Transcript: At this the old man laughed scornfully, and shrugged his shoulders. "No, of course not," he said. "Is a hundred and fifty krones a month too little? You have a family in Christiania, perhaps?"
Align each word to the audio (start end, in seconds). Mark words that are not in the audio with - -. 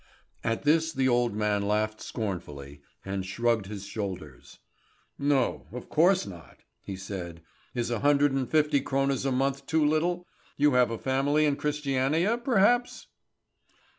At 0.43 0.63
this 0.63 0.91
the 0.91 1.07
old 1.07 1.35
man 1.35 1.61
laughed 1.67 2.01
scornfully, 2.01 2.81
and 3.05 3.23
shrugged 3.23 3.67
his 3.67 3.85
shoulders. 3.85 4.57
"No, 5.19 5.67
of 5.71 5.89
course 5.89 6.25
not," 6.25 6.61
he 6.81 6.95
said. 6.95 7.43
"Is 7.75 7.91
a 7.91 7.99
hundred 7.99 8.31
and 8.31 8.49
fifty 8.49 8.81
krones 8.81 9.27
a 9.27 9.31
month 9.31 9.67
too 9.67 9.85
little? 9.85 10.25
You 10.57 10.73
have 10.73 10.89
a 10.89 10.97
family 10.97 11.45
in 11.45 11.55
Christiania, 11.55 12.39
perhaps?" 12.39 13.09